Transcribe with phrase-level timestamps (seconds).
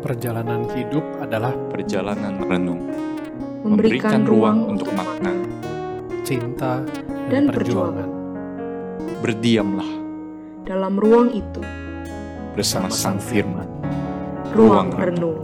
[0.00, 2.88] Perjalanan hidup adalah perjalanan renung,
[3.60, 5.28] memberikan ruang untuk makna.
[6.24, 6.80] cinta
[7.28, 8.08] Dan dan, perjuangan.
[9.20, 9.90] Berdiamlah
[10.64, 11.60] dalam ruang itu,
[12.56, 13.68] bersama Sang Firman.
[14.56, 15.40] ruang Ruang renung.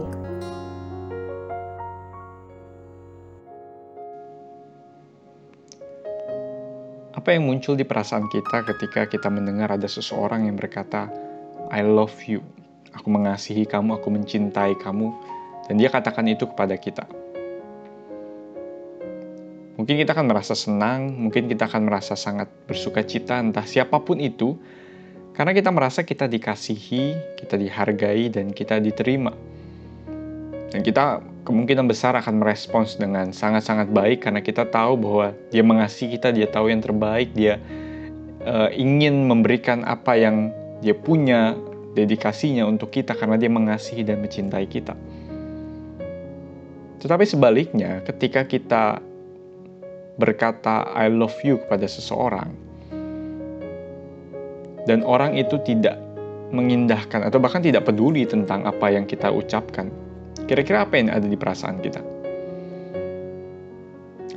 [7.13, 11.13] Apa yang muncul di perasaan kita ketika kita mendengar ada seseorang yang berkata,
[11.69, 12.41] I love you.
[12.97, 15.13] Aku mengasihi kamu, aku mencintai kamu.
[15.69, 17.05] Dan dia katakan itu kepada kita.
[19.77, 24.17] Mungkin kita akan merasa senang, mungkin kita akan merasa sangat bersuka cita, entah siapa pun
[24.17, 24.57] itu.
[25.37, 29.37] Karena kita merasa kita dikasihi, kita dihargai, dan kita diterima.
[30.73, 36.19] Dan kita kemungkinan besar akan merespons dengan sangat-sangat baik karena kita tahu bahwa dia mengasihi
[36.19, 37.55] kita, dia tahu yang terbaik, dia
[38.43, 40.51] eh, ingin memberikan apa yang
[40.83, 41.55] dia punya,
[41.93, 44.97] dedikasinya untuk kita karena dia mengasihi dan mencintai kita.
[46.97, 48.99] Tetapi sebaliknya, ketika kita
[50.17, 52.49] berkata I love you kepada seseorang
[54.89, 56.01] dan orang itu tidak
[56.49, 59.93] mengindahkan atau bahkan tidak peduli tentang apa yang kita ucapkan,
[60.47, 62.01] Kira-kira apa yang ada di perasaan kita?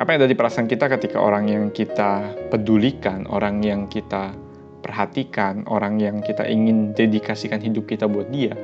[0.01, 4.35] Apa yang ada di perasaan kita ketika orang yang kita pedulikan, orang yang kita
[4.81, 8.57] perhatikan, orang yang kita ingin dedikasikan hidup kita buat dia,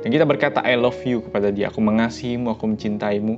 [0.00, 3.36] dan kita berkata I love you kepada dia, aku mengasihimu, aku mencintaimu.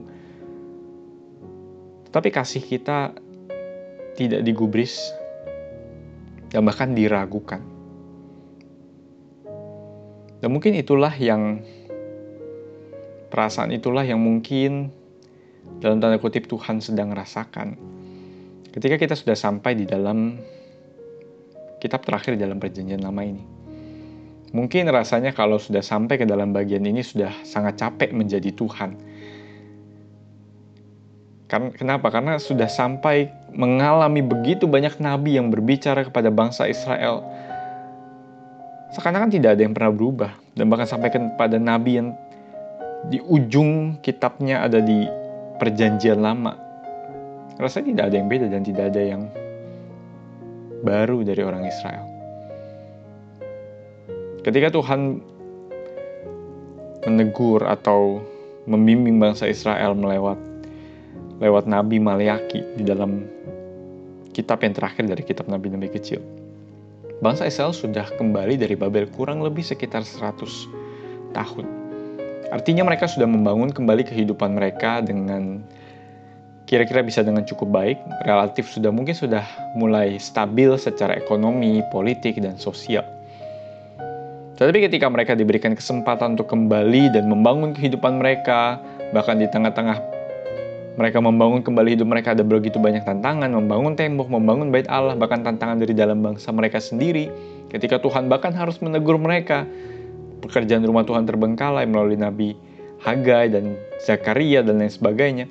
[2.13, 3.17] Tapi kasih kita
[4.15, 4.99] tidak digubris
[6.53, 7.65] dan bahkan diragukan.
[10.43, 11.63] Dan mungkin itulah yang
[13.33, 14.93] Perasaan itulah yang mungkin
[15.81, 17.81] dalam tanda kutip Tuhan sedang rasakan.
[18.69, 20.37] Ketika kita sudah sampai di dalam
[21.83, 23.43] kitab terakhir dalam perjanjian lama ini.
[24.55, 28.95] Mungkin rasanya kalau sudah sampai ke dalam bagian ini sudah sangat capek menjadi Tuhan.
[31.51, 32.09] Kenapa?
[32.09, 37.21] Karena sudah sampai mengalami begitu banyak nabi yang berbicara kepada bangsa Israel.
[38.97, 40.33] Seakan-akan tidak ada yang pernah berubah.
[40.57, 42.09] Dan bahkan sampai kepada nabi yang
[43.09, 45.05] di ujung kitabnya ada di
[45.61, 46.57] perjanjian lama.
[47.61, 49.23] Rasanya tidak ada yang beda dan tidak ada yang
[50.83, 52.05] baru dari orang Israel.
[54.43, 55.23] Ketika Tuhan
[57.07, 58.23] menegur atau
[58.67, 60.39] membimbing bangsa Israel melewat
[61.43, 63.27] lewat Nabi Maliaki di dalam
[64.31, 66.23] kitab yang terakhir dari kitab Nabi-Nabi kecil.
[67.23, 70.43] Bangsa Israel sudah kembali dari Babel kurang lebih sekitar 100
[71.35, 71.83] tahun
[72.53, 75.65] Artinya mereka sudah membangun kembali kehidupan mereka dengan
[76.67, 82.57] kira-kira bisa dengan cukup baik, relatif sudah mungkin sudah mulai stabil secara ekonomi, politik, dan
[82.57, 83.05] sosial.
[84.57, 88.79] Tetapi ketika mereka diberikan kesempatan untuk kembali dan membangun kehidupan mereka,
[89.11, 90.13] bahkan di tengah-tengah
[90.93, 95.41] mereka membangun kembali hidup mereka ada begitu banyak tantangan, membangun tembok, membangun bait Allah, bahkan
[95.41, 97.33] tantangan dari dalam bangsa mereka sendiri.
[97.73, 99.65] Ketika Tuhan bahkan harus menegur mereka,
[100.45, 102.53] pekerjaan rumah Tuhan terbengkalai melalui Nabi
[103.01, 105.49] Hagai dan Zakaria dan lain sebagainya.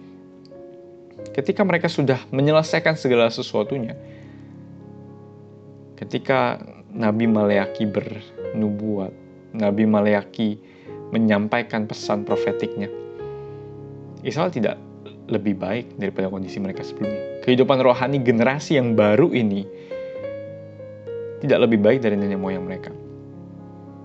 [1.30, 3.94] Ketika mereka sudah menyelesaikan segala sesuatunya,
[6.02, 6.58] ketika
[6.92, 9.14] Nabi Maleaki bernubuat,
[9.54, 10.60] Nabi Maleaki
[11.14, 12.90] menyampaikan pesan profetiknya,
[14.26, 14.76] Israel tidak
[15.32, 17.46] lebih baik daripada kondisi mereka sebelumnya.
[17.48, 19.64] Kehidupan rohani generasi yang baru ini
[21.40, 22.92] tidak lebih baik dari nenek moyang mereka.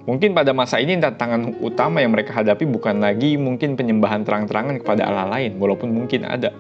[0.07, 5.03] Mungkin pada masa ini tantangan utama yang mereka hadapi bukan lagi mungkin penyembahan terang-terangan kepada
[5.03, 6.55] Allah lain, walaupun mungkin ada.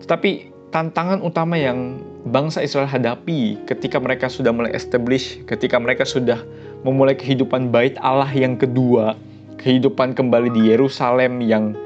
[0.00, 6.40] Tetapi tantangan utama yang bangsa Israel hadapi ketika mereka sudah mulai establish, ketika mereka sudah
[6.84, 9.16] memulai kehidupan bait Allah yang kedua,
[9.60, 11.76] kehidupan kembali di Yerusalem yang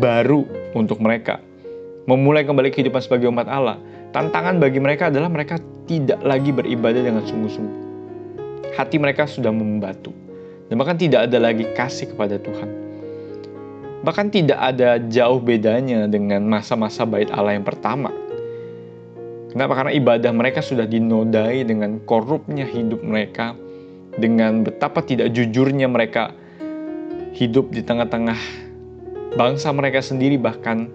[0.00, 1.38] baru untuk mereka,
[2.08, 3.76] memulai kembali kehidupan sebagai umat Allah.
[4.10, 7.90] Tantangan bagi mereka adalah mereka tidak lagi beribadah dengan sungguh-sungguh
[8.80, 10.14] hati mereka sudah membatu.
[10.70, 12.79] Dan bahkan tidak ada lagi kasih kepada Tuhan.
[14.00, 18.08] Bahkan tidak ada jauh bedanya dengan masa-masa bait Allah yang pertama.
[19.52, 19.76] Kenapa?
[19.76, 23.52] Karena ibadah mereka sudah dinodai dengan korupnya hidup mereka,
[24.16, 26.32] dengan betapa tidak jujurnya mereka
[27.34, 28.38] hidup di tengah-tengah
[29.34, 30.90] bangsa mereka sendiri bahkan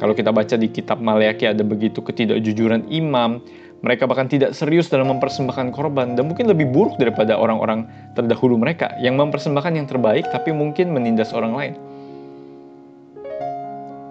[0.00, 3.44] kalau kita baca di kitab Maleaki ada begitu ketidakjujuran imam,
[3.84, 7.84] mereka bahkan tidak serius dalam mempersembahkan korban dan mungkin lebih buruk daripada orang-orang
[8.16, 11.74] terdahulu mereka yang mempersembahkan yang terbaik tapi mungkin menindas orang lain.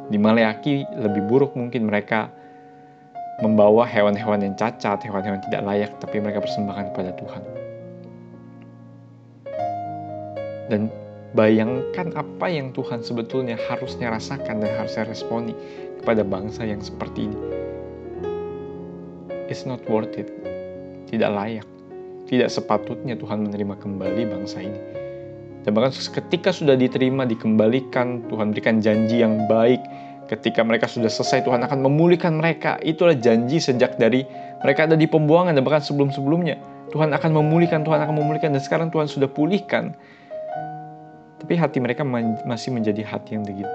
[0.10, 2.34] Di Maleaki lebih buruk mungkin mereka
[3.40, 7.44] membawa hewan-hewan yang cacat, hewan-hewan tidak layak tapi mereka persembahkan kepada Tuhan.
[10.70, 10.82] Dan
[11.34, 15.54] bayangkan apa yang Tuhan sebetulnya harusnya rasakan dan harusnya responi
[16.02, 17.40] kepada bangsa yang seperti ini.
[19.50, 20.30] It's not worth it.
[21.10, 21.66] Tidak layak.
[22.30, 24.82] Tidak sepatutnya Tuhan menerima kembali bangsa ini.
[25.66, 29.82] Dan bahkan ketika sudah diterima, dikembalikan, Tuhan berikan janji yang baik.
[30.30, 32.78] Ketika mereka sudah selesai, Tuhan akan memulihkan mereka.
[32.86, 34.22] Itulah janji sejak dari
[34.62, 36.62] mereka ada di pembuangan dan bahkan sebelum-sebelumnya.
[36.94, 39.98] Tuhan akan memulihkan, Tuhan akan memulihkan, dan sekarang Tuhan sudah pulihkan.
[41.42, 42.06] Tapi hati mereka
[42.46, 43.66] masih menjadi hati yang degil.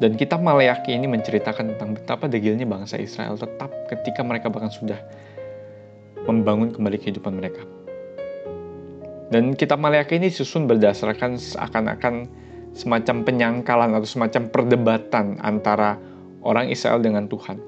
[0.00, 4.96] Dan kitab Maleaki ini menceritakan tentang betapa degilnya bangsa Israel tetap ketika mereka bahkan sudah
[6.24, 7.60] membangun kembali kehidupan mereka.
[9.28, 12.28] Dan kitab Maleaki ini disusun berdasarkan seakan-akan
[12.72, 16.00] semacam penyangkalan atau semacam perdebatan antara
[16.42, 17.60] orang Israel dengan Tuhan.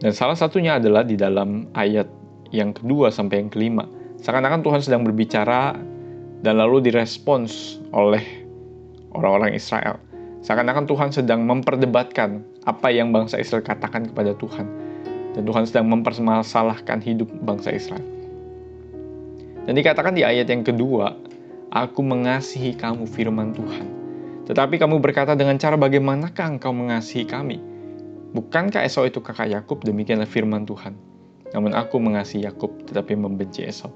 [0.00, 2.08] Dan salah satunya adalah di dalam ayat
[2.50, 3.84] yang kedua sampai yang kelima.
[4.20, 5.76] Seakan-akan Tuhan sedang berbicara
[6.40, 8.24] dan lalu direspons oleh
[9.12, 10.00] orang-orang Israel.
[10.40, 14.64] Seakan-akan Tuhan sedang memperdebatkan apa yang bangsa Israel katakan kepada Tuhan.
[15.36, 18.02] Dan Tuhan sedang mempermasalahkan hidup bangsa Israel.
[19.68, 21.12] Dan dikatakan di ayat yang kedua,
[21.70, 23.86] Aku mengasihi kamu firman Tuhan.
[24.50, 27.62] Tetapi kamu berkata dengan cara bagaimanakah engkau mengasihi kami?
[28.34, 29.78] Bukankah Esau itu kakak Yakub?
[29.86, 30.98] Demikianlah firman Tuhan.
[31.54, 33.94] Namun aku mengasihi Yakub tetapi membenci Esau.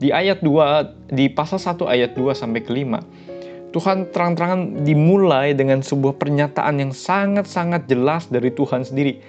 [0.00, 5.84] Di ayat 2, di pasal 1 ayat 2 sampai ke 5, Tuhan terang-terangan dimulai dengan
[5.84, 9.20] sebuah pernyataan yang sangat-sangat jelas dari Tuhan sendiri.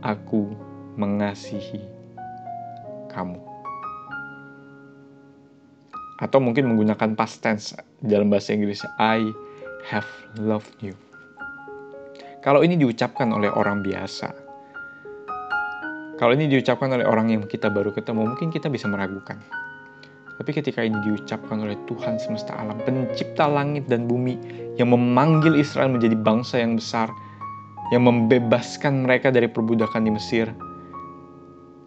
[0.00, 0.48] Aku
[0.96, 1.84] mengasihi
[3.12, 3.53] kamu
[6.22, 9.26] atau mungkin menggunakan past tense dalam bahasa Inggris I
[9.90, 10.06] have
[10.38, 10.94] loved you.
[12.44, 14.44] Kalau ini diucapkan oleh orang biasa,
[16.14, 19.40] kalau ini diucapkan oleh orang yang kita baru ketemu, mungkin kita bisa meragukan.
[20.34, 24.38] Tapi ketika ini diucapkan oleh Tuhan semesta alam, pencipta langit dan bumi,
[24.78, 27.10] yang memanggil Israel menjadi bangsa yang besar,
[27.94, 30.50] yang membebaskan mereka dari perbudakan di Mesir,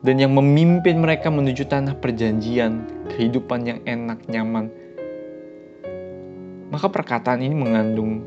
[0.05, 4.69] dan yang memimpin mereka menuju tanah perjanjian, kehidupan yang enak, nyaman.
[6.69, 8.21] Maka perkataan ini mengandung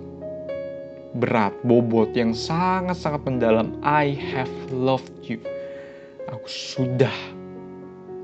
[1.14, 3.78] berat, bobot yang sangat-sangat mendalam.
[3.86, 5.38] I have loved you.
[6.30, 7.14] Aku sudah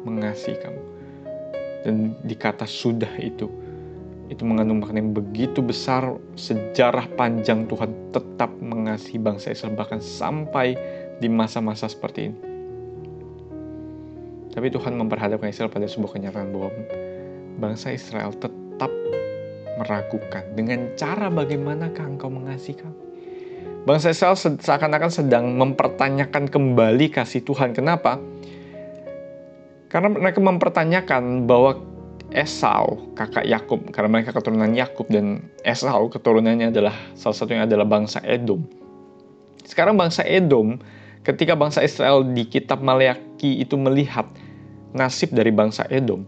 [0.02, 0.82] mengasihi kamu.
[1.86, 1.94] Dan
[2.26, 3.46] di kata sudah itu,
[4.26, 10.74] itu mengandung makna yang begitu besar sejarah panjang Tuhan tetap mengasihi bangsa Israel bahkan sampai
[11.22, 12.55] di masa-masa seperti ini.
[14.56, 16.72] Tapi Tuhan memperhadapkan Israel pada sebuah kenyataan bahwa
[17.60, 18.88] bangsa Israel tetap
[19.76, 22.96] meragukan dengan cara bagaimanakah engkau mengasihi kami.
[23.84, 27.76] Bangsa Israel seakan-akan sedang mempertanyakan kembali kasih Tuhan.
[27.76, 28.16] Kenapa?
[29.92, 31.76] Karena mereka mempertanyakan bahwa
[32.32, 38.18] Esau, kakak Yakub, karena mereka keturunan Yakub dan Esau keturunannya adalah salah satunya adalah bangsa
[38.26, 38.66] Edom.
[39.62, 40.80] Sekarang bangsa Edom,
[41.22, 44.26] ketika bangsa Israel di kitab Maleaki itu melihat
[44.94, 46.22] nasib dari bangsa Edom.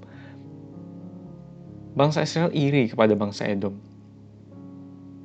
[1.95, 3.75] Bangsa Israel iri kepada bangsa Edom.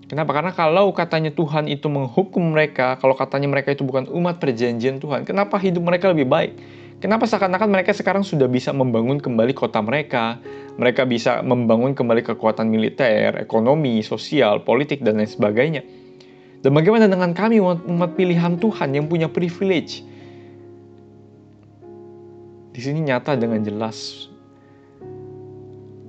[0.09, 0.35] Kenapa?
[0.35, 5.25] Karena kalau katanya Tuhan itu menghukum mereka, kalau katanya mereka itu bukan umat perjanjian Tuhan,
[5.25, 6.53] kenapa hidup mereka lebih baik?
[7.01, 10.39] Kenapa seakan-akan mereka sekarang sudah bisa membangun kembali kota mereka,
[10.79, 15.81] mereka bisa membangun kembali kekuatan militer, ekonomi, sosial, politik, dan lain sebagainya.
[16.63, 20.05] Dan bagaimana dengan kami umat pilihan Tuhan yang punya privilege,
[22.73, 24.27] di sini nyata dengan jelas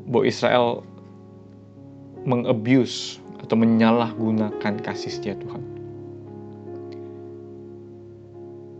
[0.09, 0.81] bahwa Israel
[2.25, 5.61] mengabuse atau menyalahgunakan kasih setia Tuhan.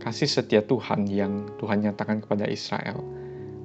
[0.01, 3.05] Kasih setia Tuhan yang Tuhan nyatakan kepada Israel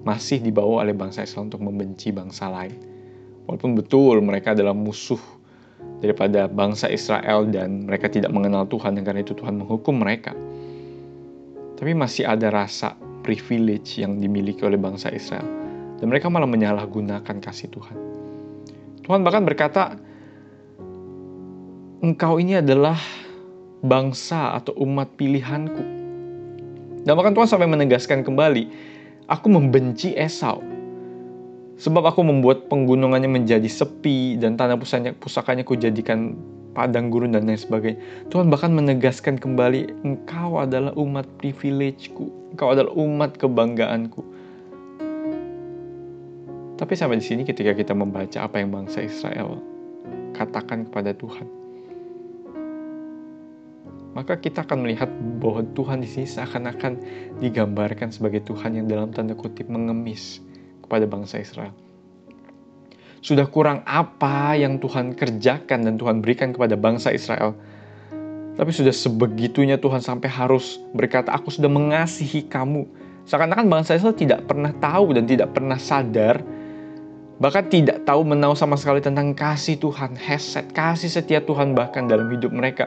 [0.05, 2.77] masih dibawa oleh bangsa Israel untuk membenci bangsa lain.
[3.49, 5.21] Walaupun betul mereka adalah musuh
[6.05, 10.37] daripada bangsa Israel dan mereka tidak mengenal Tuhan dan karena itu Tuhan menghukum mereka.
[11.81, 15.47] Tapi masih ada rasa privilege yang dimiliki oleh bangsa Israel.
[16.01, 17.97] Dan mereka malah menyalahgunakan kasih Tuhan.
[19.05, 20.01] Tuhan bahkan berkata,
[22.01, 22.97] engkau ini adalah
[23.85, 25.85] bangsa atau umat pilihanku.
[27.05, 28.65] Dan bahkan Tuhan sampai menegaskan kembali,
[29.29, 30.61] aku membenci Esau.
[31.81, 34.77] Sebab aku membuat penggunungannya menjadi sepi dan tanah
[35.17, 36.37] pusakanya, kujadikan
[36.73, 37.99] padang gurun dan lain sebagainya.
[38.31, 42.31] Tuhan bahkan menegaskan kembali, engkau adalah umat privilegeku.
[42.55, 44.23] Engkau adalah umat kebanggaanku.
[46.81, 49.61] Tapi sampai di sini ketika kita membaca apa yang bangsa Israel
[50.33, 51.45] katakan kepada Tuhan,
[54.17, 56.93] maka kita akan melihat bahwa Tuhan di sini seakan-akan
[57.45, 60.41] digambarkan sebagai Tuhan yang dalam tanda kutip mengemis
[60.81, 61.77] kepada bangsa Israel.
[63.21, 67.53] Sudah kurang apa yang Tuhan kerjakan dan Tuhan berikan kepada bangsa Israel.
[68.57, 72.85] Tapi sudah sebegitunya Tuhan sampai harus berkata, aku sudah mengasihi kamu.
[73.29, 76.41] Seakan-akan bangsa Israel tidak pernah tahu dan tidak pernah sadar
[77.41, 82.29] bahkan tidak tahu menau sama sekali tentang kasih Tuhan, heset, kasih setia Tuhan bahkan dalam
[82.29, 82.85] hidup mereka.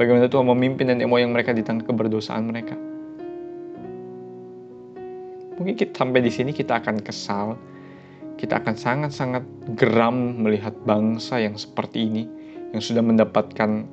[0.00, 2.72] Bagaimana Tuhan memimpin dan moyang mereka di tengah keberdosaan mereka.
[5.60, 7.58] Mungkin kita, sampai di sini kita akan kesal,
[8.38, 12.24] kita akan sangat-sangat geram melihat bangsa yang seperti ini,
[12.70, 13.84] yang sudah mendapatkan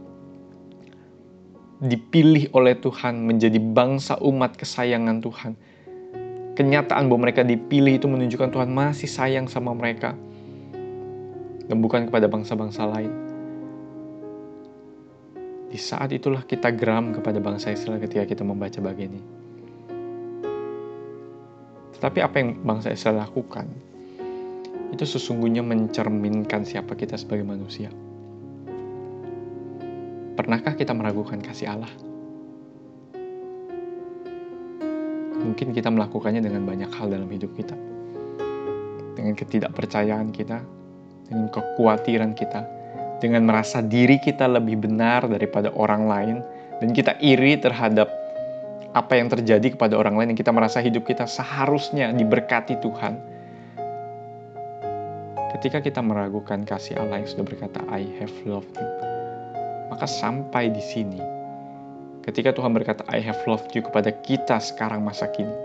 [1.81, 5.53] dipilih oleh Tuhan menjadi bangsa umat kesayangan Tuhan
[6.55, 10.15] kenyataan bahwa mereka dipilih itu menunjukkan Tuhan masih sayang sama mereka
[11.67, 13.11] dan bukan kepada bangsa-bangsa lain.
[15.67, 19.23] Di saat itulah kita geram kepada bangsa Israel ketika kita membaca bagian ini.
[21.99, 23.67] Tetapi apa yang bangsa Israel lakukan
[24.93, 27.89] itu sesungguhnya mencerminkan siapa kita sebagai manusia.
[30.35, 31.93] Pernahkah kita meragukan kasih Allah?
[35.45, 37.77] mungkin kita melakukannya dengan banyak hal dalam hidup kita.
[39.13, 40.59] Dengan ketidakpercayaan kita,
[41.29, 42.65] dengan kekhawatiran kita,
[43.21, 46.35] dengan merasa diri kita lebih benar daripada orang lain,
[46.81, 48.09] dan kita iri terhadap
[48.91, 53.34] apa yang terjadi kepada orang lain yang kita merasa hidup kita seharusnya diberkati Tuhan.
[55.65, 58.85] Ketika kita meragukan kasih Allah yang sudah berkata, I have loved you,
[59.89, 61.17] maka sampai di sini
[62.21, 65.57] Ketika Tuhan berkata, I have loved you kepada kita sekarang masa kini,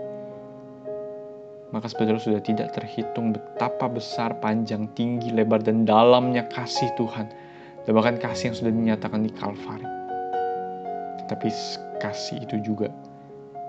[1.69, 7.29] maka sebetulnya sudah tidak terhitung betapa besar, panjang, tinggi, lebar, dan dalamnya kasih Tuhan.
[7.85, 9.85] Dan bahkan kasih yang sudah dinyatakan di Kalvari.
[11.21, 11.49] Tetapi
[12.01, 12.89] kasih itu juga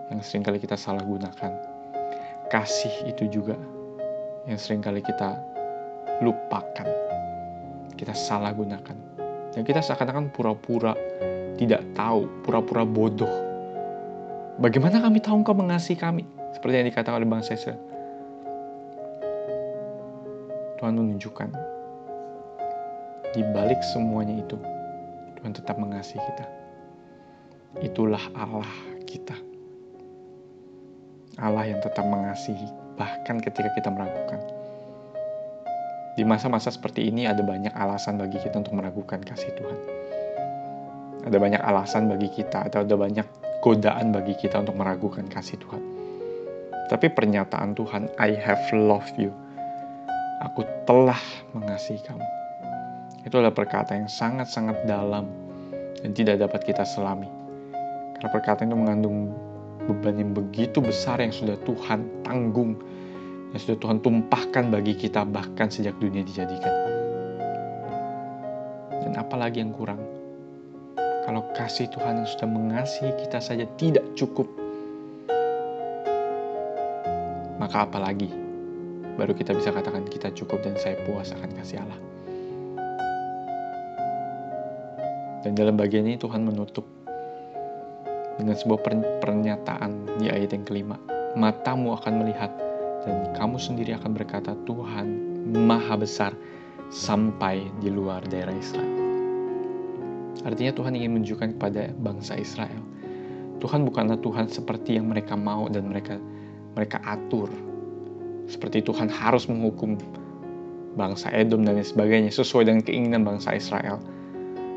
[0.09, 1.53] yang sering kali kita salah gunakan.
[2.49, 3.53] Kasih itu juga
[4.49, 5.52] yang sering kali kita
[6.23, 6.89] lupakan.
[7.99, 8.97] Kita salah gunakan.
[9.53, 10.97] Dan kita seakan-akan pura-pura
[11.61, 13.31] tidak tahu, pura-pura bodoh.
[14.59, 16.25] Bagaimana kami tahu engkau mengasihi kami?
[16.57, 17.81] Seperti yang dikatakan oleh bangsa Israel.
[20.81, 21.49] Tuhan menunjukkan
[23.33, 24.59] di balik semuanya itu,
[25.41, 26.47] Tuhan tetap mengasihi kita.
[27.81, 28.69] Itulah Allah
[29.07, 29.39] kita.
[31.41, 32.69] Allah yang tetap mengasihi,
[33.01, 34.62] bahkan ketika kita meragukan.
[36.13, 40.03] Di masa-masa seperti ini ada banyak alasan bagi kita untuk meragukan kasih Tuhan
[41.23, 43.27] ada banyak alasan bagi kita atau ada banyak
[43.63, 45.83] godaan bagi kita untuk meragukan kasih Tuhan.
[46.91, 49.31] Tapi pernyataan Tuhan, I have loved you.
[50.43, 51.19] Aku telah
[51.55, 52.27] mengasihi kamu.
[53.23, 55.31] Itu adalah perkataan yang sangat-sangat dalam
[56.03, 57.31] dan tidak dapat kita selami.
[58.19, 59.31] Karena perkataan itu mengandung
[59.87, 62.83] beban yang begitu besar yang sudah Tuhan tanggung,
[63.53, 66.73] yang sudah Tuhan tumpahkan bagi kita bahkan sejak dunia dijadikan.
[69.05, 70.01] Dan apalagi yang kurang?
[71.23, 74.49] Kalau kasih Tuhan yang sudah mengasihi kita saja tidak cukup,
[77.61, 78.33] maka apalagi
[79.21, 82.01] baru kita bisa katakan kita cukup dan saya puas akan kasih Allah.
[85.45, 86.87] Dan dalam bagian ini Tuhan menutup
[88.41, 88.81] dengan sebuah
[89.21, 90.97] pernyataan di ayat yang kelima.
[91.37, 92.62] Matamu akan melihat
[93.03, 95.07] dan kamu sendiri akan berkata Tuhan
[95.51, 96.33] maha besar
[96.93, 99.03] sampai di luar daerah Israel.
[100.43, 102.83] Artinya Tuhan ingin menunjukkan kepada bangsa Israel.
[103.63, 106.19] Tuhan bukanlah Tuhan seperti yang mereka mau dan mereka
[106.75, 107.47] mereka atur.
[108.51, 109.95] Seperti Tuhan harus menghukum
[110.99, 114.03] bangsa Edom dan lain sebagainya sesuai dengan keinginan bangsa Israel.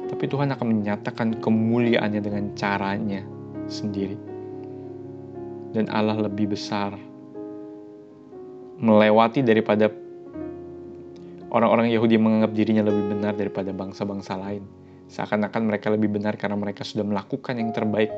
[0.05, 3.25] Tapi Tuhan akan menyatakan kemuliaannya dengan caranya
[3.65, 4.15] sendiri.
[5.73, 6.95] Dan Allah lebih besar
[8.79, 9.87] melewati daripada
[11.51, 14.63] orang-orang Yahudi menganggap dirinya lebih benar daripada bangsa-bangsa lain
[15.05, 18.09] Seakan-akan mereka lebih benar karena mereka sudah melakukan yang terbaik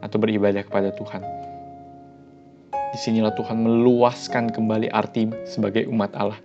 [0.00, 1.22] atau beribadah kepada Tuhan.
[2.72, 6.40] Di sinilah Tuhan meluaskan kembali arti sebagai umat Allah.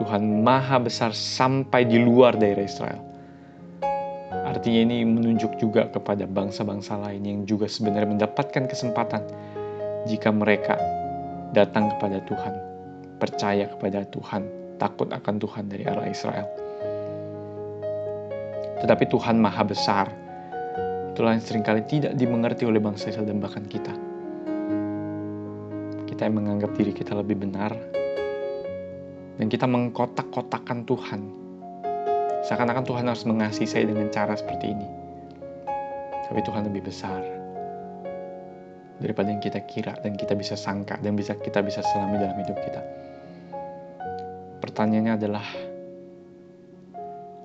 [0.00, 2.98] Tuhan maha besar sampai di luar daerah Israel.
[4.34, 9.22] Artinya ini menunjuk juga kepada bangsa-bangsa lain yang juga sebenarnya mendapatkan kesempatan
[10.10, 10.74] jika mereka
[11.54, 12.54] datang kepada Tuhan,
[13.24, 14.44] percaya kepada Tuhan,
[14.76, 16.44] takut akan Tuhan dari arah Israel.
[18.84, 20.12] Tetapi Tuhan maha besar.
[21.16, 23.96] Itulah yang sering kali tidak dimengerti oleh bangsa Israel dan bahkan kita.
[26.04, 27.72] Kita yang menganggap diri kita lebih benar.
[29.40, 31.20] Dan kita mengkotak-kotakan Tuhan.
[32.44, 34.88] Seakan-akan Tuhan harus mengasihi saya dengan cara seperti ini.
[36.28, 37.24] Tapi Tuhan lebih besar
[39.00, 42.58] daripada yang kita kira dan kita bisa sangka dan bisa kita bisa selami dalam hidup
[42.62, 43.03] kita.
[44.74, 45.46] Pertanyaannya adalah,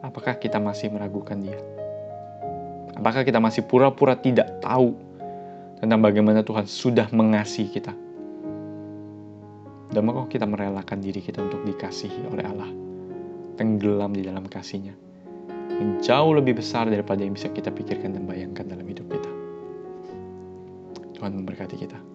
[0.02, 1.62] apakah kita masih meragukan Dia?
[2.98, 4.98] Apakah kita masih pura-pura tidak tahu
[5.78, 7.94] tentang bagaimana Tuhan sudah mengasihi kita?
[9.94, 12.74] Dan maka kita merelakan diri kita untuk dikasihi oleh Allah,
[13.62, 14.98] tenggelam di dalam kasihnya,
[15.78, 19.32] yang jauh lebih besar daripada yang bisa kita pikirkan dan bayangkan dalam hidup kita.
[21.14, 22.09] Tuhan memberkati kita.